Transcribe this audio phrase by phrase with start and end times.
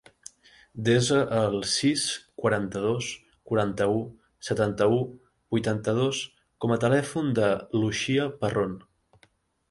[0.85, 2.05] Desa el sis,
[2.43, 3.09] quaranta-dos,
[3.51, 3.99] quaranta-u,
[4.47, 4.97] setanta-u,
[5.57, 6.23] vuitanta-dos
[6.65, 8.75] com a telèfon de l'Uxia Parron.